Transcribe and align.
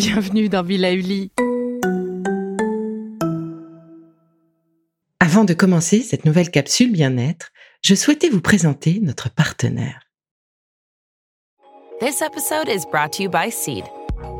bienvenue 0.00 0.48
dans 0.48 0.62
Villa 0.62 0.94
Uli. 0.94 1.30
Avant 5.20 5.44
de 5.44 5.52
commencer 5.52 6.00
cette 6.00 6.24
nouvelle 6.24 6.50
capsule 6.50 6.90
bien-être, 6.90 7.50
je 7.82 7.94
souhaitais 7.94 8.30
vous 8.30 8.40
présenter 8.40 8.98
notre 9.02 9.28
partenaire. 9.28 10.00
This 12.00 12.22
episode 12.22 12.70
is 12.70 12.86
brought 12.90 13.12
to 13.12 13.22
you 13.22 13.28
by 13.28 13.50
Seed. 13.50 13.84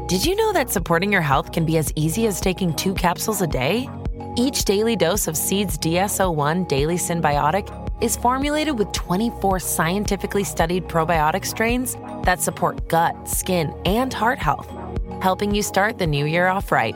Did 0.08 0.24
you 0.24 0.34
know 0.34 0.50
that 0.54 0.70
supporting 0.70 1.12
your 1.12 1.20
health 1.20 1.52
can 1.52 1.66
be 1.66 1.76
as 1.76 1.92
easy 1.94 2.26
as 2.26 2.40
taking 2.40 2.74
two 2.74 2.94
capsules 2.94 3.42
a 3.42 3.46
day? 3.46 3.86
Each 4.38 4.64
daily 4.64 4.96
dose 4.96 5.28
of 5.28 5.36
Seed's 5.36 5.76
DSO1 5.76 6.68
Daily 6.68 6.96
Symbiotic 6.96 7.68
is 8.02 8.16
formulated 8.16 8.78
with 8.78 8.90
24 8.92 9.58
scientifically 9.58 10.42
studied 10.42 10.88
probiotic 10.88 11.44
strains 11.44 11.98
that 12.24 12.40
support 12.40 12.88
gut, 12.88 13.28
skin, 13.28 13.74
and 13.84 14.14
heart 14.14 14.38
health, 14.38 14.72
helping 15.20 15.54
you 15.54 15.62
start 15.62 15.98
the 15.98 16.06
new 16.06 16.26
year 16.26 16.46
off 16.46 16.70
right. 16.70 16.94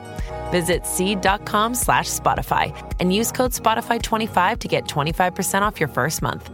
Visit 0.51 0.87
seed.com 0.87 1.75
slash 1.75 2.09
Spotify 2.09 2.73
and 3.01 3.13
use 3.13 3.33
code 3.33 3.53
Spotify25 3.53 4.59
to 4.61 4.69
get 4.69 4.85
25% 4.85 5.63
off 5.63 5.81
your 5.81 5.89
first 5.89 6.23
month. 6.23 6.51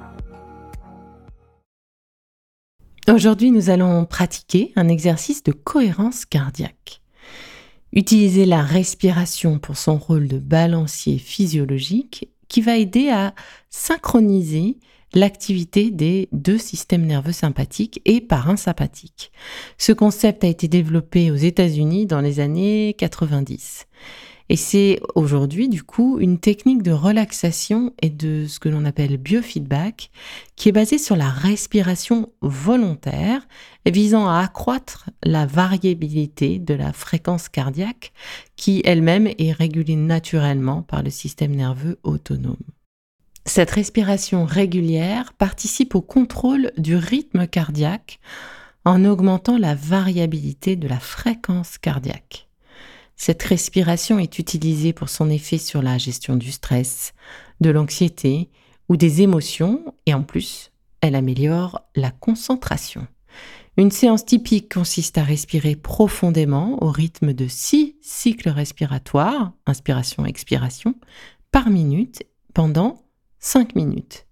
Aujourd'hui, 3.09 3.51
nous 3.51 3.71
allons 3.71 4.05
pratiquer 4.05 4.73
un 4.77 4.89
exercice 4.89 5.43
de 5.43 5.51
cohérence 5.53 6.25
cardiaque. 6.25 7.01
Utiliser 7.93 8.45
la 8.45 8.63
respiration 8.63 9.59
pour 9.59 9.77
son 9.77 9.97
rôle 9.97 10.29
de 10.29 10.39
balancier 10.39 11.19
physiologique 11.19 12.31
qui 12.47 12.61
va 12.61 12.77
aider 12.77 13.11
à 13.11 13.35
synchroniser 13.69 14.79
l'activité 15.15 15.91
des 15.91 16.29
deux 16.33 16.59
systèmes 16.59 17.07
nerveux 17.07 17.33
sympathiques 17.33 18.01
et 18.05 18.21
parasympathiques. 18.21 19.33
Ce 19.79 19.93
concept 19.93 20.45
a 20.45 20.49
été 20.49 20.69
développé 20.69 21.31
aux 21.31 21.37
États-Unis 21.37 22.07
dans 22.07 22.21
les 22.21 22.41
années 22.41 22.95
90. 22.99 23.87
Et 24.51 24.57
c'est 24.57 24.99
aujourd'hui, 25.15 25.69
du 25.69 25.85
coup, 25.85 26.19
une 26.19 26.41
technique 26.41 26.83
de 26.83 26.91
relaxation 26.91 27.93
et 28.03 28.11
de 28.11 28.47
ce 28.49 28.59
que 28.59 28.69
l'on 28.69 28.85
appelle 28.85 29.17
biofeedback, 29.17 30.11
qui 30.57 30.69
est 30.69 30.73
basée 30.73 30.99
sur 30.99 31.15
la 31.15 31.29
respiration 31.29 32.33
volontaire, 32.41 33.47
visant 33.87 34.29
à 34.29 34.41
accroître 34.41 35.09
la 35.23 35.47
variabilité 35.47 36.59
de 36.59 36.75
la 36.75 36.93
fréquence 36.93 37.49
cardiaque, 37.49 38.13
qui 38.57 38.83
elle-même 38.85 39.29
est 39.39 39.53
régulée 39.53 39.95
naturellement 39.95 40.83
par 40.83 41.05
le 41.05 41.11
système 41.11 41.55
nerveux 41.55 42.01
autonome. 42.03 42.57
Cette 43.45 43.71
respiration 43.71 44.45
régulière 44.45 45.33
participe 45.33 45.95
au 45.95 46.03
contrôle 46.03 46.73
du 46.77 46.97
rythme 46.97 47.47
cardiaque 47.47 48.21
en 48.85 49.05
augmentant 49.05 49.59
la 49.59 49.75
variabilité 49.75 50.77
de 50.77 50.89
la 50.89 51.01
fréquence 51.01 51.79
cardiaque. 51.79 52.49
Cette 53.17 53.43
respiration 53.43 54.19
est 54.19 54.39
utilisée 54.39 54.93
pour 54.93 55.09
son 55.09 55.29
effet 55.29 55.59
sur 55.59 55.83
la 55.83 55.99
gestion 55.99 56.37
du 56.37 56.51
stress, 56.51 57.13
de 57.61 57.71
l'anxiété 57.71 58.51
ou 58.89 58.97
des 58.97 59.21
émotions 59.21 59.95
et 60.07 60.15
en 60.15 60.23
plus, 60.23 60.71
elle 61.01 61.15
améliore 61.15 61.83
la 61.97 62.11
concentration. 62.11 63.07
Une 63.77 63.91
séance 63.91 64.25
typique 64.25 64.73
consiste 64.73 65.19
à 65.19 65.23
respirer 65.23 65.77
profondément 65.77 66.83
au 66.83 66.91
rythme 66.91 67.33
de 67.33 67.47
6 67.47 67.97
cycles 68.01 68.49
respiratoires, 68.49 69.53
inspiration-expiration, 69.67 70.95
par 71.53 71.71
minute 71.71 72.23
pendant 72.53 73.03
5 73.41 73.75
minutes. 73.75 74.27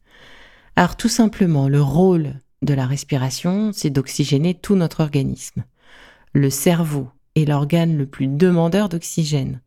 Alors 0.77 0.97
tout 0.97 1.09
simplement, 1.09 1.69
le 1.69 1.83
rôle 1.83 2.35
de 2.63 2.75
la 2.75 2.87
respiration, 2.87 3.71
c'est 3.73 3.91
d'oxygéner 3.91 4.55
tout 4.55 4.77
notre 4.77 5.01
organisme. 5.01 5.65
Le 6.35 6.51
cerveau 6.51 7.09
est 7.35 7.47
l'organe 7.47 7.97
le 7.97 8.07
plus 8.07 8.29
demandeur 8.29 8.89
d'oxygène. 8.89 9.61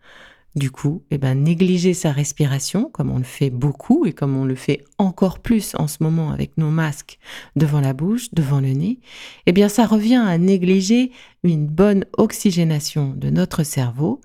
Du 0.53 0.69
coup, 0.69 1.03
eh 1.11 1.17
ben, 1.17 1.43
négliger 1.43 1.93
sa 1.93 2.11
respiration, 2.11 2.89
comme 2.91 3.09
on 3.09 3.17
le 3.17 3.23
fait 3.23 3.49
beaucoup 3.49 4.05
et 4.05 4.11
comme 4.11 4.35
on 4.35 4.43
le 4.43 4.55
fait 4.55 4.83
encore 4.97 5.39
plus 5.39 5.75
en 5.75 5.87
ce 5.87 6.03
moment 6.03 6.31
avec 6.31 6.57
nos 6.57 6.69
masques 6.69 7.19
devant 7.55 7.79
la 7.79 7.93
bouche, 7.93 8.33
devant 8.33 8.59
le 8.59 8.73
nez, 8.73 8.99
eh 9.45 9.53
bien, 9.53 9.69
ça 9.69 9.85
revient 9.85 10.21
à 10.23 10.37
négliger 10.37 11.11
une 11.43 11.67
bonne 11.67 12.05
oxygénation 12.17 13.13
de 13.15 13.29
notre 13.29 13.63
cerveau 13.63 14.19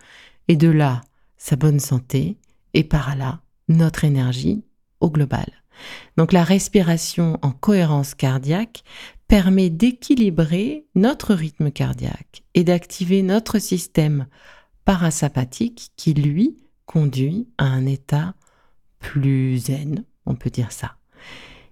et 0.48 0.56
de 0.56 0.68
là, 0.68 1.02
sa 1.36 1.54
bonne 1.54 1.80
santé 1.80 2.36
et 2.74 2.82
par 2.82 3.14
là, 3.14 3.40
notre 3.68 4.04
énergie 4.04 4.64
au 5.00 5.10
global. 5.10 5.46
Donc, 6.16 6.32
la 6.32 6.44
respiration 6.44 7.38
en 7.42 7.50
cohérence 7.50 8.14
cardiaque 8.14 8.82
permet 9.28 9.70
d'équilibrer 9.70 10.86
notre 10.94 11.34
rythme 11.34 11.70
cardiaque 11.70 12.42
et 12.54 12.64
d'activer 12.64 13.22
notre 13.22 13.58
système 13.58 14.26
parasympathique 14.84 15.90
qui, 15.96 16.14
lui, 16.14 16.56
conduit 16.86 17.48
à 17.58 17.64
un 17.64 17.84
état 17.86 18.34
plus 18.98 19.58
zen, 19.58 20.04
on 20.24 20.34
peut 20.34 20.50
dire 20.50 20.72
ça. 20.72 20.96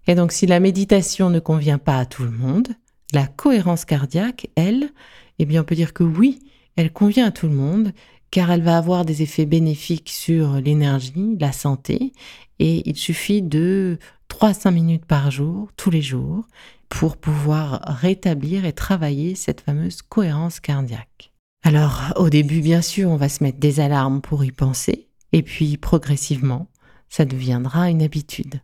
Et 0.06 0.14
donc 0.14 0.32
si 0.32 0.46
la 0.46 0.60
méditation 0.60 1.30
ne 1.30 1.40
convient 1.40 1.78
pas 1.78 1.98
à 1.98 2.06
tout 2.06 2.24
le 2.24 2.30
monde, 2.30 2.68
la 3.12 3.26
cohérence 3.26 3.84
cardiaque, 3.84 4.48
elle, 4.56 4.90
eh 5.38 5.46
bien 5.46 5.62
on 5.62 5.64
peut 5.64 5.74
dire 5.74 5.94
que 5.94 6.04
oui, 6.04 6.40
elle 6.76 6.92
convient 6.92 7.26
à 7.26 7.30
tout 7.30 7.46
le 7.46 7.54
monde 7.54 7.92
car 8.34 8.50
elle 8.50 8.62
va 8.62 8.78
avoir 8.78 9.04
des 9.04 9.22
effets 9.22 9.46
bénéfiques 9.46 10.10
sur 10.10 10.54
l'énergie, 10.54 11.36
la 11.38 11.52
santé, 11.52 12.12
et 12.58 12.82
il 12.84 12.96
suffit 12.96 13.42
de 13.42 13.96
3 14.26 14.54
5 14.54 14.72
minutes 14.72 15.04
par 15.04 15.30
jour, 15.30 15.68
tous 15.76 15.90
les 15.90 16.02
jours, 16.02 16.44
pour 16.88 17.16
pouvoir 17.16 17.80
rétablir 17.86 18.64
et 18.64 18.72
travailler 18.72 19.36
cette 19.36 19.60
fameuse 19.60 20.02
cohérence 20.02 20.58
cardiaque. 20.58 21.32
Alors, 21.62 22.12
au 22.16 22.28
début, 22.28 22.60
bien 22.60 22.82
sûr, 22.82 23.08
on 23.08 23.16
va 23.16 23.28
se 23.28 23.44
mettre 23.44 23.60
des 23.60 23.78
alarmes 23.78 24.20
pour 24.20 24.44
y 24.44 24.50
penser, 24.50 25.06
et 25.30 25.44
puis 25.44 25.76
progressivement, 25.76 26.66
ça 27.08 27.24
deviendra 27.24 27.88
une 27.88 28.02
habitude. 28.02 28.60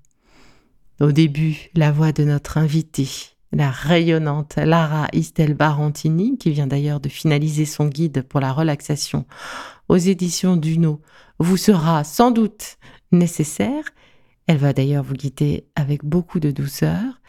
Au 1.01 1.13
début, 1.13 1.71
la 1.77 1.93
voix 1.93 2.11
de 2.11 2.25
notre 2.25 2.59
invitée, 2.59 3.09
la 3.53 3.71
rayonnante 3.71 4.57
Lara 4.57 5.09
Istel 5.13 5.55
Barantini, 5.55 6.39
qui 6.39 6.51
vient 6.51 6.67
d'ailleurs 6.67 7.01
de 7.01 7.09
finaliser 7.09 7.65
son 7.65 7.87
guide 7.87 8.23
pour 8.23 8.41
la 8.41 8.53
relaxation 8.53 9.27
aux 9.89 9.97
éditions 9.97 10.57
Duno, 10.57 11.01
vous 11.39 11.57
sera 11.57 12.05
sans 12.05 12.31
doute 12.31 12.77
nécessaire. 13.13 13.85
Elle 14.47 14.59
va 14.59 14.73
d'ailleurs 14.73 15.05
vous 15.05 15.15
guider 15.15 15.65
avec 15.75 16.05
beaucoup 16.05 16.41
de 16.41 16.51
douceur 16.51 17.21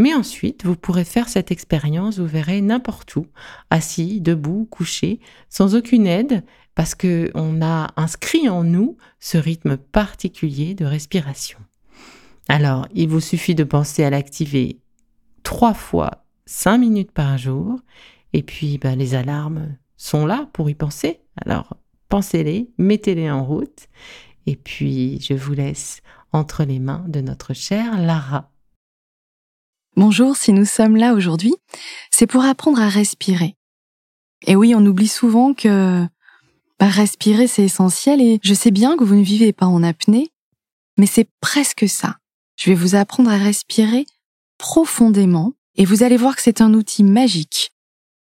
mais 0.00 0.14
ensuite, 0.14 0.64
vous 0.64 0.76
pourrez 0.76 1.04
faire 1.04 1.28
cette 1.28 1.50
expérience, 1.50 2.18
vous 2.18 2.26
verrez 2.26 2.62
n'importe 2.62 3.16
où, 3.16 3.26
assis, 3.68 4.22
debout, 4.22 4.66
couché, 4.70 5.20
sans 5.50 5.74
aucune 5.74 6.06
aide, 6.06 6.42
parce 6.74 6.94
que 6.94 7.30
on 7.34 7.60
a 7.60 7.88
inscrit 7.96 8.48
en 8.48 8.64
nous 8.64 8.96
ce 9.18 9.36
rythme 9.36 9.76
particulier 9.76 10.72
de 10.72 10.86
respiration. 10.86 11.58
Alors, 12.48 12.88
il 12.94 13.10
vous 13.10 13.20
suffit 13.20 13.54
de 13.54 13.62
penser 13.62 14.02
à 14.02 14.08
l'activer 14.08 14.78
trois 15.42 15.74
fois 15.74 16.24
cinq 16.46 16.78
minutes 16.78 17.12
par 17.12 17.38
jour, 17.38 17.78
et 18.32 18.42
puis 18.42 18.78
ben, 18.78 18.98
les 18.98 19.14
alarmes 19.14 19.76
sont 19.96 20.26
là 20.26 20.48
pour 20.52 20.70
y 20.70 20.74
penser. 20.74 21.20
Alors, 21.36 21.76
pensez-les, 22.08 22.70
mettez-les 22.78 23.30
en 23.30 23.44
route, 23.44 23.88
et 24.46 24.56
puis 24.56 25.20
je 25.20 25.34
vous 25.34 25.52
laisse 25.52 26.00
entre 26.32 26.64
les 26.64 26.78
mains 26.78 27.04
de 27.08 27.20
notre 27.20 27.54
chère 27.54 28.00
Lara. 28.00 28.50
Bonjour, 29.96 30.36
si 30.36 30.52
nous 30.52 30.64
sommes 30.64 30.96
là 30.96 31.14
aujourd'hui, 31.14 31.54
c'est 32.10 32.26
pour 32.26 32.44
apprendre 32.44 32.80
à 32.80 32.88
respirer. 32.88 33.56
Et 34.46 34.56
oui, 34.56 34.74
on 34.74 34.86
oublie 34.86 35.08
souvent 35.08 35.52
que 35.52 36.06
bah, 36.78 36.88
respirer, 36.88 37.46
c'est 37.46 37.64
essentiel 37.64 38.20
et 38.20 38.38
je 38.42 38.54
sais 38.54 38.70
bien 38.70 38.96
que 38.96 39.04
vous 39.04 39.16
ne 39.16 39.22
vivez 39.22 39.52
pas 39.52 39.66
en 39.66 39.82
apnée, 39.82 40.32
mais 40.96 41.06
c'est 41.06 41.28
presque 41.40 41.88
ça. 41.88 42.16
Je 42.56 42.70
vais 42.70 42.76
vous 42.76 42.94
apprendre 42.94 43.30
à 43.30 43.36
respirer 43.36 44.06
profondément 44.60 45.54
et 45.76 45.84
vous 45.84 46.02
allez 46.02 46.18
voir 46.18 46.36
que 46.36 46.42
c'est 46.42 46.60
un 46.60 46.74
outil 46.74 47.02
magique. 47.02 47.72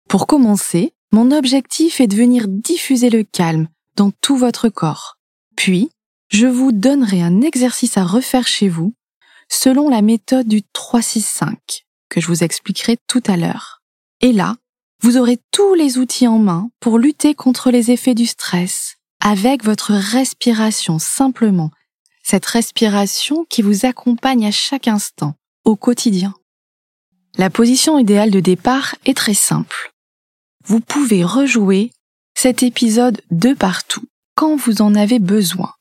Pour 0.09 0.27
commencer, 0.27 0.93
mon 1.13 1.31
objectif 1.31 2.01
est 2.01 2.09
de 2.09 2.17
venir 2.17 2.49
diffuser 2.49 3.09
le 3.09 3.23
calme 3.23 3.69
dans 3.97 4.11
tout 4.21 4.37
votre 4.37 4.69
corps. 4.69 5.17
Puis, 5.57 5.91
je 6.29 6.47
vous 6.47 6.73
donnerai 6.73 7.23
un 7.23 7.41
exercice 7.41 7.97
à 7.97 8.05
refaire 8.05 8.49
chez 8.49 8.69
vous 8.69 8.95
selon 9.49 9.89
la 9.89 10.03
méthode 10.03 10.49
du 10.49 10.63
365 10.73 11.85
que 12.09 12.21
je 12.21 12.27
vous 12.27 12.43
expliquerai 12.43 12.97
tout 13.07 13.23
à 13.27 13.37
l'heure. 13.37 13.83
Et 14.21 14.33
là, 14.33 14.57
vous 15.01 15.17
aurez 15.17 15.39
tous 15.53 15.75
les 15.75 15.99
outils 15.99 16.27
en 16.27 16.39
main 16.39 16.71
pour 16.81 16.99
lutter 16.99 17.35
contre 17.35 17.71
les 17.71 17.93
effets 17.93 18.15
du 18.15 18.27
stress 18.27 18.97
avec 19.21 19.65
votre 19.65 19.93
respiration 19.93 20.99
simplement, 20.99 21.71
cette 22.25 22.47
respiration 22.47 23.47
qui 23.49 23.63
vous 23.63 23.87
accompagne 23.87 24.47
à 24.47 24.51
chaque 24.51 24.89
instant, 24.89 25.35
au 25.65 25.77
quotidien. 25.77 26.35
La 27.37 27.51
position 27.51 27.99
idéale 27.99 28.31
de 28.31 28.41
départ 28.41 28.95
est 29.05 29.17
très 29.17 29.35
simple. 29.35 29.93
Vous 30.65 30.81
pouvez 30.81 31.25
rejouer 31.25 31.91
cet 32.35 32.63
épisode 32.63 33.21
de 33.31 33.55
partout 33.55 34.05
quand 34.37 34.57
vous 34.57 34.83
en 34.83 34.95
avez 34.95 35.19
besoin. 35.19 35.73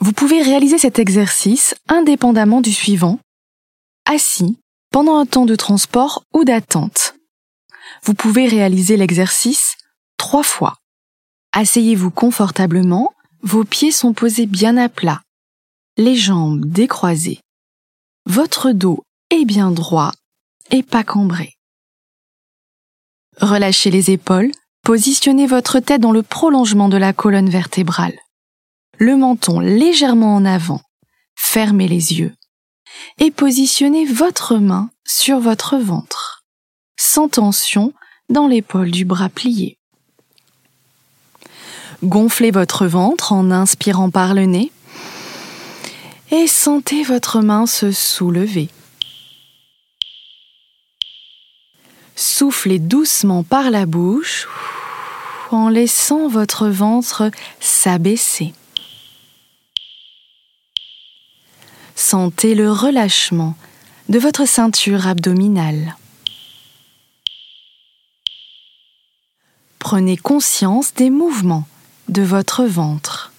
Vous 0.00 0.12
pouvez 0.12 0.42
réaliser 0.42 0.78
cet 0.78 0.98
exercice 0.98 1.74
indépendamment 1.88 2.60
du 2.60 2.72
suivant, 2.72 3.18
assis, 4.04 4.58
pendant 4.90 5.16
un 5.16 5.26
temps 5.26 5.46
de 5.46 5.56
transport 5.56 6.22
ou 6.34 6.44
d'attente. 6.44 7.14
Vous 8.02 8.14
pouvez 8.14 8.46
réaliser 8.46 8.96
l'exercice 8.96 9.76
trois 10.16 10.42
fois. 10.42 10.76
Asseyez-vous 11.52 12.10
confortablement, 12.10 13.12
vos 13.42 13.64
pieds 13.64 13.92
sont 13.92 14.12
posés 14.12 14.46
bien 14.46 14.76
à 14.76 14.88
plat, 14.88 15.22
les 15.96 16.16
jambes 16.16 16.64
décroisées. 16.64 17.40
Votre 18.26 18.72
dos 18.72 19.02
bien 19.44 19.70
droit 19.70 20.12
et 20.70 20.82
pas 20.82 21.04
cambré. 21.04 21.56
Relâchez 23.40 23.90
les 23.90 24.10
épaules, 24.10 24.50
positionnez 24.82 25.46
votre 25.46 25.80
tête 25.80 26.00
dans 26.00 26.12
le 26.12 26.22
prolongement 26.22 26.88
de 26.88 26.96
la 26.96 27.12
colonne 27.12 27.50
vertébrale. 27.50 28.18
Le 28.98 29.16
menton 29.16 29.60
légèrement 29.60 30.34
en 30.34 30.44
avant, 30.44 30.80
fermez 31.34 31.86
les 31.86 32.14
yeux 32.14 32.34
et 33.18 33.30
positionnez 33.30 34.06
votre 34.06 34.56
main 34.56 34.90
sur 35.04 35.38
votre 35.38 35.76
ventre, 35.76 36.44
sans 36.98 37.28
tension 37.28 37.92
dans 38.30 38.46
l'épaule 38.46 38.90
du 38.90 39.04
bras 39.04 39.28
plié. 39.28 39.78
Gonflez 42.02 42.50
votre 42.50 42.86
ventre 42.86 43.32
en 43.32 43.50
inspirant 43.50 44.10
par 44.10 44.34
le 44.34 44.46
nez 44.46 44.72
et 46.30 46.46
sentez 46.46 47.02
votre 47.02 47.40
main 47.40 47.66
se 47.66 47.92
soulever. 47.92 48.68
Soufflez 52.16 52.78
doucement 52.78 53.42
par 53.42 53.70
la 53.70 53.84
bouche 53.84 54.48
en 55.50 55.68
laissant 55.68 56.28
votre 56.28 56.66
ventre 56.66 57.30
s'abaisser. 57.60 58.54
Sentez 61.94 62.54
le 62.54 62.72
relâchement 62.72 63.54
de 64.08 64.18
votre 64.18 64.46
ceinture 64.46 65.06
abdominale. 65.06 65.96
Prenez 69.78 70.16
conscience 70.16 70.94
des 70.94 71.10
mouvements 71.10 71.66
de 72.08 72.22
votre 72.22 72.64
ventre. 72.64 73.32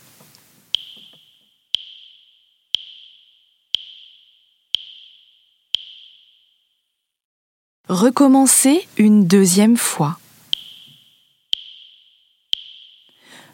Recommencez 7.90 8.86
une 8.98 9.28
deuxième 9.28 9.78
fois. 9.78 10.20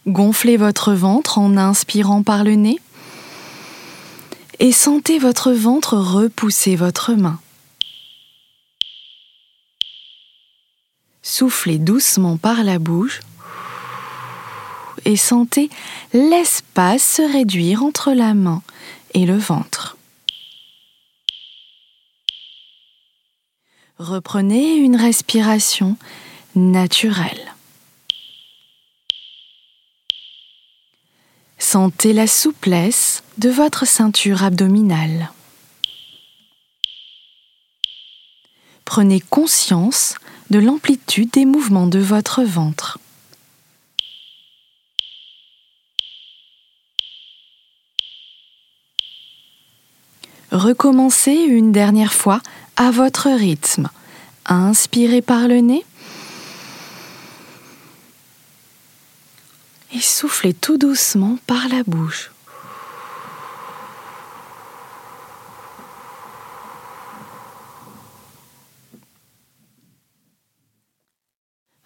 Gonflez 0.07 0.57
votre 0.57 0.93
ventre 0.93 1.37
en 1.37 1.55
inspirant 1.55 2.23
par 2.23 2.43
le 2.43 2.55
nez 2.55 2.79
et 4.59 4.71
sentez 4.71 5.19
votre 5.19 5.51
ventre 5.51 5.97
repousser 5.97 6.75
votre 6.75 7.13
main. 7.13 7.39
Soufflez 11.21 11.77
doucement 11.77 12.37
par 12.37 12.63
la 12.63 12.79
bouche 12.79 13.21
et 15.05 15.15
sentez 15.15 15.69
l'espace 16.11 17.03
se 17.03 17.21
réduire 17.21 17.83
entre 17.83 18.13
la 18.13 18.33
main 18.33 18.63
et 19.13 19.27
le 19.27 19.37
ventre. 19.37 19.95
Reprenez 24.03 24.75
une 24.75 24.97
respiration 24.97 25.95
naturelle. 26.55 27.53
Sentez 31.57 32.11
la 32.11 32.27
souplesse 32.27 33.23
de 33.37 33.49
votre 33.49 33.87
ceinture 33.87 34.43
abdominale. 34.43 35.31
Prenez 38.83 39.21
conscience 39.21 40.15
de 40.49 40.59
l'amplitude 40.59 41.29
des 41.29 41.45
mouvements 41.45 41.87
de 41.87 41.99
votre 41.99 42.43
ventre. 42.43 42.99
Recommencez 50.51 51.31
une 51.31 51.71
dernière 51.71 52.13
fois 52.13 52.41
à 52.75 52.91
votre 52.91 53.29
rythme. 53.29 53.89
Inspirez 54.45 55.21
par 55.21 55.47
le 55.47 55.59
nez 55.59 55.85
et 59.93 60.01
soufflez 60.01 60.53
tout 60.53 60.77
doucement 60.77 61.37
par 61.47 61.69
la 61.69 61.83
bouche. 61.83 62.31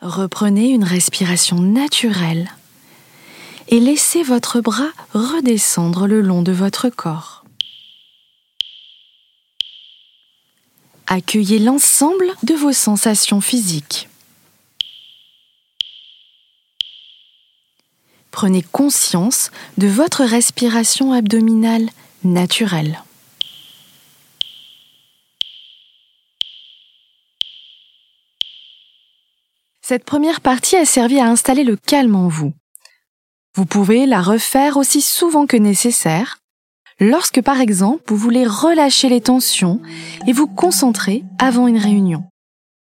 Reprenez 0.02 0.70
une 0.70 0.86
respiration 0.86 1.60
naturelle 1.60 2.50
et 3.68 3.80
laissez 3.80 4.24
votre 4.24 4.62
bras 4.62 4.90
redescendre 5.14 6.08
le 6.08 6.22
long 6.22 6.42
de 6.42 6.54
votre 6.54 6.90
corps. 6.90 7.44
Accueillez 11.10 11.60
l'ensemble 11.60 12.28
de 12.44 12.54
vos 12.54 12.74
sensations 12.74 13.40
physiques. 13.40 14.10
Prenez 18.32 18.62
conscience 18.62 19.52
de 19.78 19.88
votre 19.88 20.26
respiration 20.26 21.14
abdominale 21.14 21.90
naturelle. 22.26 23.02
Cette 29.82 30.04
première 30.04 30.42
partie 30.42 30.76
a 30.76 30.84
servi 30.84 31.20
à 31.20 31.28
installer 31.28 31.64
le 31.64 31.78
calme 31.78 32.18
en 32.18 32.28
vous. 32.28 32.54
Vous 33.56 33.66
pouvez 33.66 34.06
la 34.06 34.22
refaire 34.22 34.76
aussi 34.76 35.02
souvent 35.02 35.48
que 35.48 35.56
nécessaire 35.56 36.40
lorsque 37.00 37.42
par 37.42 37.62
exemple 37.62 38.04
vous 38.08 38.18
voulez 38.18 38.46
relâcher 38.46 39.10
les 39.10 39.22
tensions 39.22 39.82
et 40.28 40.34
vous 40.34 40.48
concentrer 40.48 41.24
avant 41.40 41.68
une 41.68 41.78
réunion. 41.78 42.24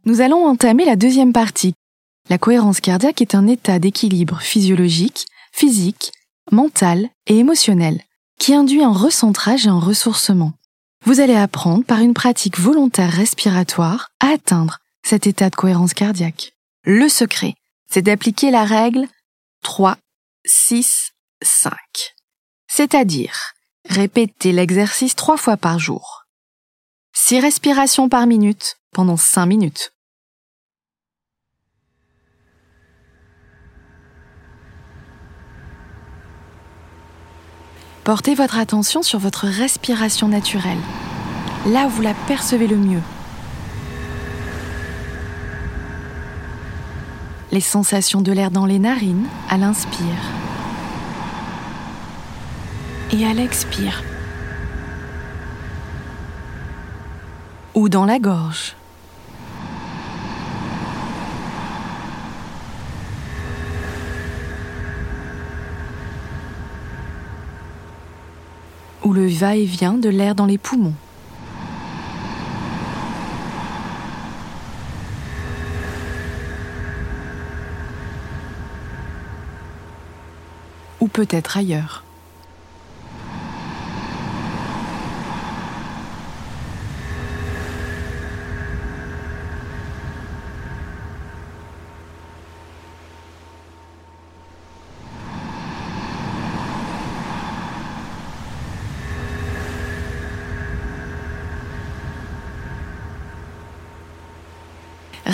Nous 0.04 0.20
allons 0.20 0.44
entamer 0.46 0.84
la 0.84 0.96
deuxième 0.96 1.32
partie. 1.32 1.74
La 2.28 2.38
cohérence 2.38 2.80
cardiaque 2.80 3.22
est 3.22 3.34
un 3.34 3.46
état 3.46 3.78
d'équilibre 3.78 4.40
physiologique, 4.40 5.26
physique, 5.52 6.12
mental 6.50 7.08
et 7.26 7.38
émotionnel 7.38 8.00
qui 8.38 8.54
induit 8.54 8.82
un 8.82 8.92
recentrage 8.92 9.66
et 9.66 9.70
un 9.70 9.78
ressourcement. 9.78 10.52
Vous 11.04 11.20
allez 11.20 11.34
apprendre 11.34 11.84
par 11.84 12.00
une 12.00 12.14
pratique 12.14 12.58
volontaire 12.58 13.10
respiratoire 13.10 14.10
à 14.20 14.28
atteindre 14.28 14.78
cet 15.02 15.26
état 15.26 15.50
de 15.50 15.54
cohérence 15.56 15.94
cardiaque. 15.94 16.52
Le 16.84 17.08
secret, 17.08 17.54
c'est 17.90 18.02
d'appliquer 18.02 18.50
la 18.50 18.64
règle 18.64 19.06
3, 19.62 19.96
6, 20.44 21.12
5. 21.42 21.72
C'est-à-dire 22.68 23.53
Répétez 23.88 24.52
l'exercice 24.52 25.14
trois 25.14 25.36
fois 25.36 25.56
par 25.56 25.78
jour. 25.78 26.24
Six 27.12 27.38
respirations 27.38 28.08
par 28.08 28.26
minute 28.26 28.78
pendant 28.92 29.16
cinq 29.16 29.46
minutes. 29.46 29.92
Portez 38.04 38.34
votre 38.34 38.58
attention 38.58 39.02
sur 39.02 39.18
votre 39.18 39.46
respiration 39.46 40.28
naturelle, 40.28 40.80
là 41.66 41.86
où 41.86 41.90
vous 41.90 42.02
la 42.02 42.14
percevez 42.26 42.66
le 42.66 42.76
mieux. 42.76 43.02
Les 47.52 47.60
sensations 47.60 48.20
de 48.20 48.32
l'air 48.32 48.50
dans 48.50 48.66
les 48.66 48.78
narines 48.78 49.26
à 49.48 49.56
l'inspire 49.56 50.43
et 53.14 53.22
elle 53.22 53.38
expire. 53.38 54.02
Ou 57.74 57.88
dans 57.88 58.04
la 58.04 58.18
gorge. 58.18 58.74
Ou 69.04 69.12
le 69.12 69.28
va-et-vient 69.28 69.94
de 69.94 70.08
l'air 70.08 70.34
dans 70.34 70.46
les 70.46 70.58
poumons. 70.58 70.94
Ou 81.00 81.06
peut-être 81.06 81.58
ailleurs. 81.58 82.03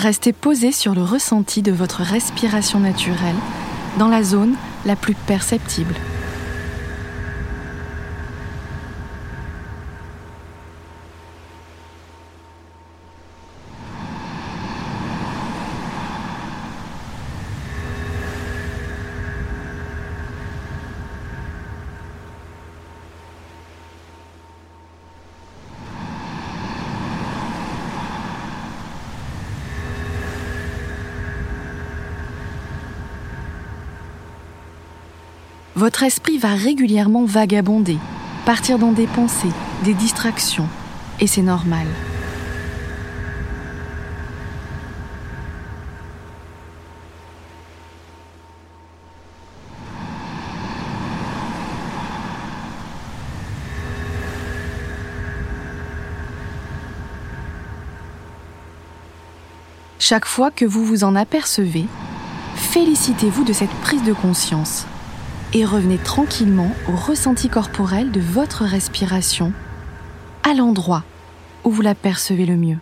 Restez 0.01 0.33
posé 0.33 0.71
sur 0.71 0.95
le 0.95 1.03
ressenti 1.03 1.61
de 1.61 1.71
votre 1.71 2.01
respiration 2.01 2.79
naturelle 2.79 3.35
dans 3.99 4.07
la 4.07 4.23
zone 4.23 4.55
la 4.83 4.95
plus 4.95 5.13
perceptible. 5.13 5.93
Votre 35.81 36.03
esprit 36.03 36.37
va 36.37 36.53
régulièrement 36.53 37.25
vagabonder, 37.25 37.97
partir 38.45 38.77
dans 38.77 38.91
des 38.91 39.07
pensées, 39.07 39.49
des 39.83 39.95
distractions, 39.95 40.67
et 41.19 41.25
c'est 41.25 41.41
normal. 41.41 41.87
Chaque 59.97 60.25
fois 60.25 60.51
que 60.51 60.63
vous 60.63 60.85
vous 60.85 61.03
en 61.03 61.15
apercevez, 61.15 61.87
félicitez-vous 62.53 63.45
de 63.45 63.53
cette 63.53 63.73
prise 63.81 64.03
de 64.03 64.13
conscience 64.13 64.85
et 65.53 65.65
revenez 65.65 65.97
tranquillement 65.97 66.71
au 66.87 66.95
ressenti 66.95 67.49
corporel 67.49 68.11
de 68.11 68.21
votre 68.21 68.63
respiration 68.63 69.53
à 70.43 70.53
l'endroit 70.53 71.03
où 71.63 71.71
vous 71.71 71.81
la 71.81 71.95
percevez 71.95 72.45
le 72.45 72.57
mieux. 72.57 72.77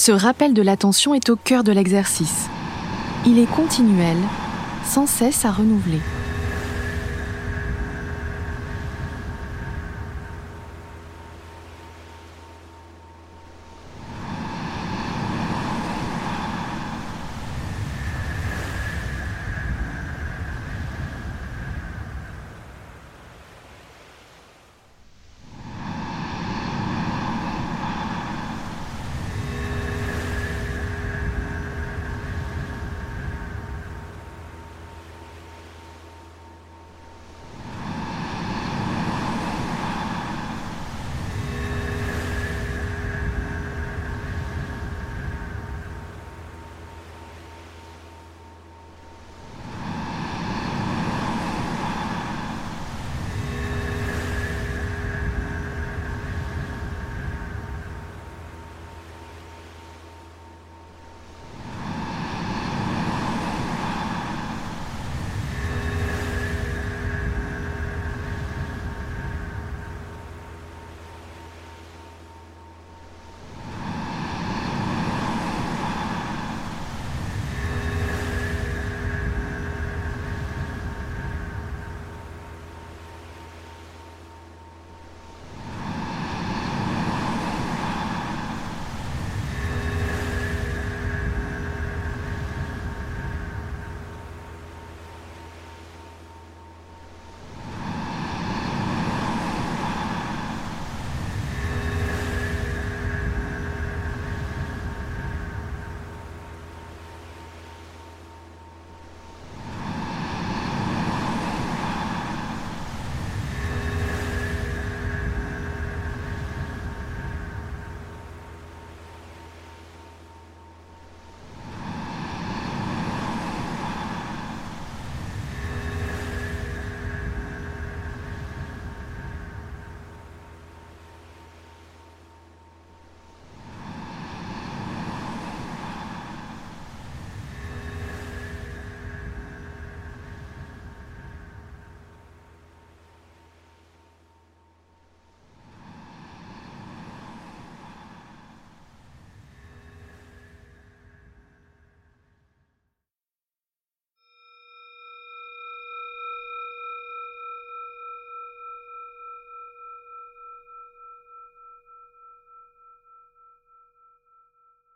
Ce 0.00 0.12
rappel 0.12 0.54
de 0.54 0.62
l'attention 0.62 1.12
est 1.12 1.28
au 1.28 1.36
cœur 1.36 1.62
de 1.62 1.72
l'exercice. 1.72 2.48
Il 3.26 3.38
est 3.38 3.44
continuel, 3.54 4.16
sans 4.82 5.06
cesse 5.06 5.44
à 5.44 5.50
renouveler. 5.50 6.00